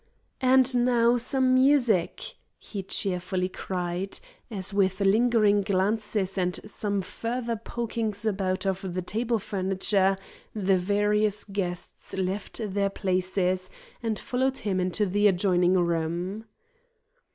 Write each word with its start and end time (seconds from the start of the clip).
"And 0.41 0.83
now, 0.83 1.17
some 1.17 1.53
music!" 1.53 2.33
he 2.57 2.81
cheerfully 2.81 3.47
cried, 3.49 4.19
as 4.49 4.73
with 4.73 4.99
lingering 4.99 5.61
glances 5.61 6.39
and 6.39 6.59
some 6.67 7.01
further 7.03 7.55
pokings 7.55 8.25
about 8.25 8.65
of 8.65 8.95
the 8.95 9.03
table 9.03 9.37
furniture, 9.37 10.17
the 10.55 10.79
various 10.79 11.43
guests 11.43 12.15
left 12.15 12.59
their 12.73 12.89
places 12.89 13.69
and 14.01 14.17
followed 14.17 14.57
him 14.57 14.79
into 14.79 15.05
the 15.05 15.27
adjoining 15.27 15.75
room. 15.77 16.45